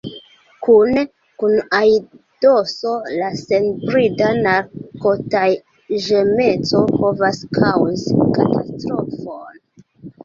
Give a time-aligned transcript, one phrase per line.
[0.65, 1.01] Kune
[1.41, 9.65] kun aidoso la senbrida narkotaĵemeco povas kaŭzi katastrofon.